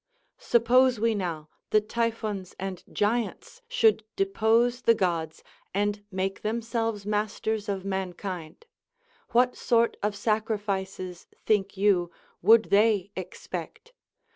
Suppose 0.39 0.99
we 0.99 1.13
now 1.13 1.47
the 1.69 1.79
Typhous 1.79 2.55
and 2.57 2.83
Giants 2.91 3.61
should 3.67 4.03
depose 4.15 4.81
the 4.81 4.95
Gods 4.95 5.43
and 5.75 6.03
make 6.11 6.41
themselves 6.41 7.05
masters 7.05 7.69
of 7.69 7.85
mankind, 7.85 8.65
what 9.29 9.55
sort 9.55 9.97
of 10.01 10.15
sacrifices, 10.15 11.27
think 11.45 11.77
you, 11.77 12.09
would 12.41 12.71
they 12.71 13.11
expect? 13.15 13.93